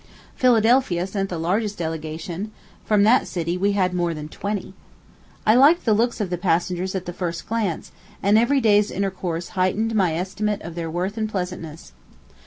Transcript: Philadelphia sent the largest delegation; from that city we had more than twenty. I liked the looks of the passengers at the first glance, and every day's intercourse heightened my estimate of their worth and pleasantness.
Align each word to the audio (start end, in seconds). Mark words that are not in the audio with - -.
Philadelphia 0.35 1.05
sent 1.05 1.29
the 1.29 1.37
largest 1.37 1.77
delegation; 1.77 2.49
from 2.83 3.03
that 3.03 3.27
city 3.27 3.55
we 3.55 3.73
had 3.73 3.93
more 3.93 4.15
than 4.15 4.27
twenty. 4.27 4.73
I 5.45 5.53
liked 5.53 5.85
the 5.85 5.93
looks 5.93 6.19
of 6.19 6.31
the 6.31 6.39
passengers 6.39 6.95
at 6.95 7.05
the 7.05 7.13
first 7.13 7.47
glance, 7.47 7.91
and 8.23 8.35
every 8.35 8.61
day's 8.61 8.89
intercourse 8.89 9.49
heightened 9.49 9.93
my 9.93 10.15
estimate 10.15 10.63
of 10.63 10.73
their 10.73 10.89
worth 10.89 11.17
and 11.19 11.29
pleasantness. 11.29 11.93